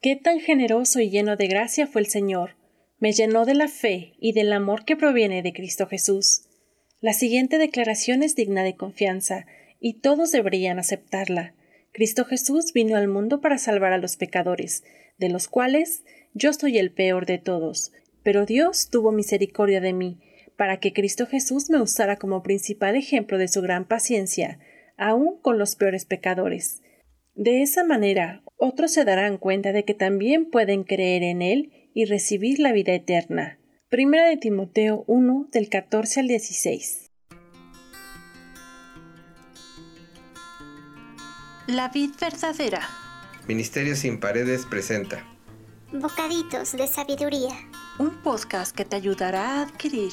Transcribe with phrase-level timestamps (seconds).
[0.00, 2.56] Qué tan generoso y lleno de gracia fue el Señor.
[2.98, 6.42] Me llenó de la fe y del amor que proviene de Cristo Jesús.
[7.00, 9.46] La siguiente declaración es digna de confianza,
[9.80, 11.54] y todos deberían aceptarla.
[11.92, 14.84] Cristo Jesús vino al mundo para salvar a los pecadores,
[15.18, 16.04] de los cuales
[16.34, 17.92] yo soy el peor de todos.
[18.22, 20.18] Pero Dios tuvo misericordia de mí,
[20.56, 24.58] para que Cristo Jesús me usara como principal ejemplo de su gran paciencia,
[24.96, 26.82] aun con los peores pecadores.
[27.38, 32.06] De esa manera, otros se darán cuenta de que también pueden creer en Él y
[32.06, 33.58] recibir la vida eterna.
[33.90, 37.10] Primera de Timoteo 1 del 14 al 16.
[41.66, 42.80] La vid verdadera.
[43.46, 45.22] Ministerio sin paredes presenta
[45.92, 47.54] Bocaditos de sabiduría.
[47.98, 50.12] Un podcast que te ayudará a adquirir,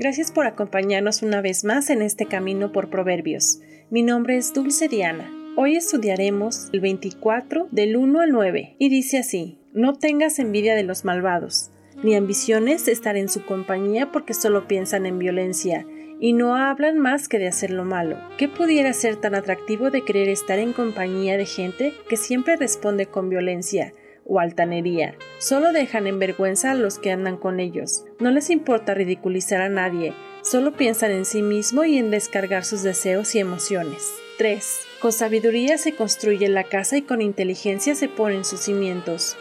[0.00, 3.60] Gracias por acompañarnos una vez más en este camino por Proverbios.
[3.90, 5.30] Mi nombre es Dulce Diana.
[5.58, 10.84] Hoy estudiaremos el 24 del 1 al 9 y dice así, no tengas envidia de
[10.84, 11.70] los malvados,
[12.02, 15.84] ni ambiciones estar en su compañía porque solo piensan en violencia
[16.18, 18.16] y no hablan más que de hacer lo malo.
[18.38, 23.04] ¿Qué pudiera ser tan atractivo de querer estar en compañía de gente que siempre responde
[23.04, 23.92] con violencia?
[24.30, 25.16] O altanería.
[25.38, 28.04] Solo dejan en vergüenza a los que andan con ellos.
[28.20, 32.82] No les importa ridiculizar a nadie, solo piensan en sí mismo y en descargar sus
[32.82, 34.08] deseos y emociones.
[34.38, 34.80] 3.
[35.00, 39.36] Con sabiduría se construye la casa y con inteligencia se ponen sus cimientos.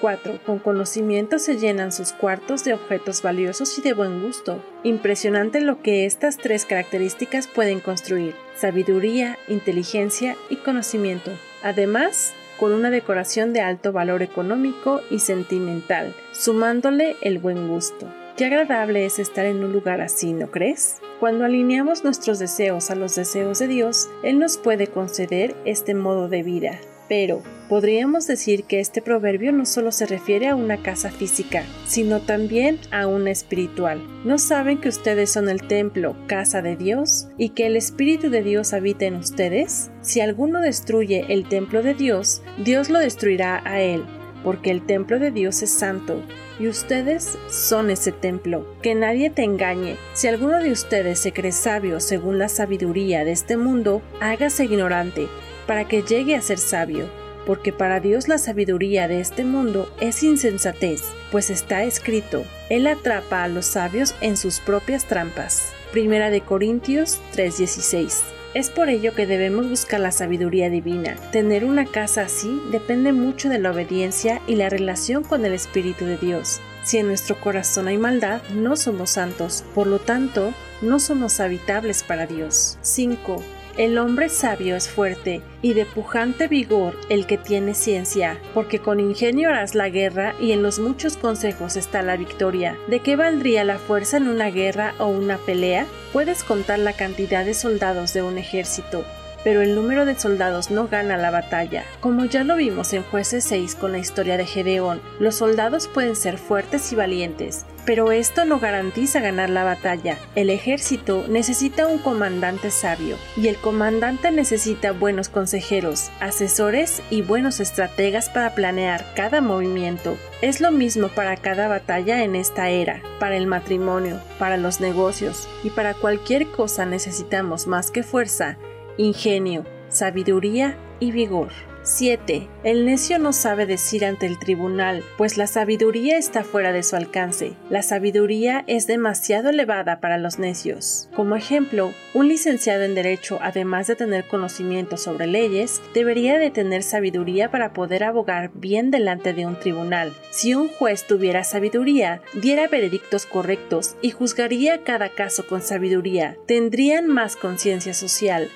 [0.00, 0.40] 4.
[0.46, 4.64] Con conocimiento se llenan sus cuartos de objetos valiosos y de buen gusto.
[4.82, 8.34] Impresionante lo que estas tres características pueden construir.
[8.56, 11.30] Sabiduría, inteligencia y conocimiento.
[11.62, 18.06] Además, con una decoración de alto valor económico y sentimental, sumándole el buen gusto.
[18.36, 21.00] Qué agradable es estar en un lugar así, ¿no crees?
[21.18, 26.28] Cuando alineamos nuestros deseos a los deseos de Dios, Él nos puede conceder este modo
[26.28, 26.78] de vida.
[27.10, 32.20] Pero podríamos decir que este proverbio no solo se refiere a una casa física, sino
[32.20, 34.00] también a una espiritual.
[34.24, 38.44] ¿No saben que ustedes son el templo, casa de Dios, y que el Espíritu de
[38.44, 39.90] Dios habita en ustedes?
[40.02, 44.04] Si alguno destruye el templo de Dios, Dios lo destruirá a él,
[44.44, 46.22] porque el templo de Dios es santo,
[46.60, 48.64] y ustedes son ese templo.
[48.82, 49.96] Que nadie te engañe.
[50.12, 55.26] Si alguno de ustedes se cree sabio según la sabiduría de este mundo, hágase ignorante
[55.70, 57.08] para que llegue a ser sabio,
[57.46, 63.44] porque para Dios la sabiduría de este mundo es insensatez, pues está escrito, Él atrapa
[63.44, 65.70] a los sabios en sus propias trampas.
[65.92, 68.24] Primera de Corintios 3:16.
[68.52, 71.14] Es por ello que debemos buscar la sabiduría divina.
[71.30, 76.04] Tener una casa así depende mucho de la obediencia y la relación con el Espíritu
[76.04, 76.60] de Dios.
[76.82, 82.02] Si en nuestro corazón hay maldad, no somos santos, por lo tanto, no somos habitables
[82.02, 82.76] para Dios.
[82.82, 83.59] 5.
[83.76, 89.00] El hombre sabio es fuerte y de pujante vigor el que tiene ciencia, porque con
[89.00, 92.76] ingenio harás la guerra y en los muchos consejos está la victoria.
[92.88, 95.86] ¿De qué valdría la fuerza en una guerra o una pelea?
[96.12, 99.04] Puedes contar la cantidad de soldados de un ejército,
[99.44, 101.84] pero el número de soldados no gana la batalla.
[102.00, 106.16] Como ya lo vimos en Jueces 6 con la historia de Gedeón, los soldados pueden
[106.16, 110.18] ser fuertes y valientes, pero esto no garantiza ganar la batalla.
[110.34, 117.60] El ejército necesita un comandante sabio, y el comandante necesita buenos consejeros, asesores y buenos
[117.60, 120.16] estrategas para planear cada movimiento.
[120.42, 125.48] Es lo mismo para cada batalla en esta era, para el matrimonio, para los negocios
[125.64, 128.56] y para cualquier cosa necesitamos más que fuerza,
[128.96, 131.48] ingenio, sabiduría y vigor.
[131.82, 132.46] 7.
[132.62, 136.94] El necio no sabe decir ante el tribunal, pues la sabiduría está fuera de su
[136.94, 137.54] alcance.
[137.70, 141.08] La sabiduría es demasiado elevada para los necios.
[141.16, 146.82] Como ejemplo, un licenciado en Derecho, además de tener conocimiento sobre leyes, debería de tener
[146.82, 150.12] sabiduría para poder abogar bien delante de un tribunal.
[150.30, 157.06] Si un juez tuviera sabiduría, diera veredictos correctos y juzgaría cada caso con sabiduría, tendrían
[157.06, 158.50] más conciencia social,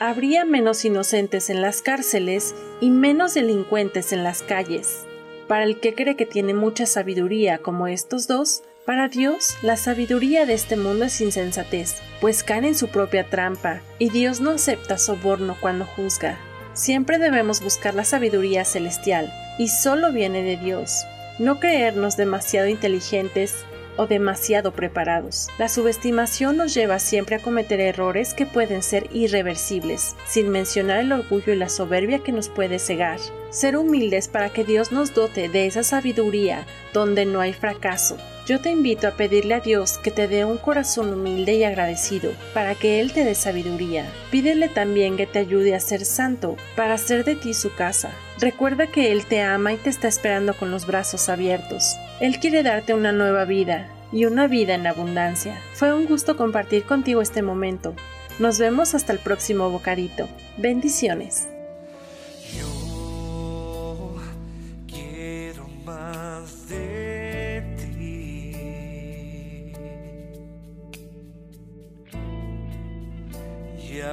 [0.00, 5.04] habría menos inocentes en las cárceles y menos delincuentes en las calles.
[5.46, 10.46] Para el que cree que tiene mucha sabiduría como estos dos, Para Dios, la sabiduría
[10.46, 14.96] de este mundo es insensatez, pues caen en su propia trampa, y Dios no acepta
[14.96, 16.38] soborno cuando juzga.
[16.72, 21.04] Siempre debemos buscar la sabiduría celestial, y solo viene de Dios.
[21.38, 23.56] No creernos demasiado inteligentes
[23.98, 25.48] o demasiado preparados.
[25.58, 31.12] La subestimación nos lleva siempre a cometer errores que pueden ser irreversibles, sin mencionar el
[31.12, 33.18] orgullo y la soberbia que nos puede cegar.
[33.50, 38.16] Ser humildes para que Dios nos dote de esa sabiduría donde no hay fracaso.
[38.48, 42.32] Yo te invito a pedirle a Dios que te dé un corazón humilde y agradecido
[42.54, 44.10] para que Él te dé sabiduría.
[44.30, 48.10] Pídele también que te ayude a ser santo para hacer de ti su casa.
[48.40, 51.94] Recuerda que Él te ama y te está esperando con los brazos abiertos.
[52.20, 55.60] Él quiere darte una nueva vida y una vida en abundancia.
[55.74, 57.94] Fue un gusto compartir contigo este momento.
[58.38, 60.26] Nos vemos hasta el próximo bocadito.
[60.56, 61.48] Bendiciones.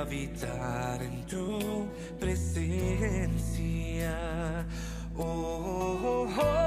[0.01, 1.87] Habitar en tu
[2.19, 3.65] presencia.
[5.17, 6.65] Oh, oh, oh,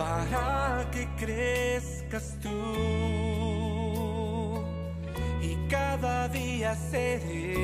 [0.00, 2.48] para que crezcas tú
[5.42, 7.54] y cada día seré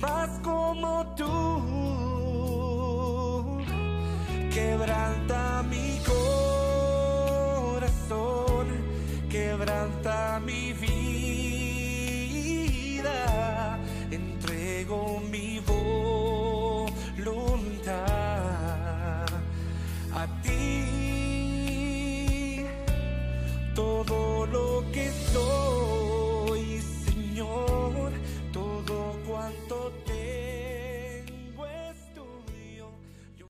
[0.00, 1.51] más como tú.
[9.82, 10.71] Quebranta mi corazón, quebranta mi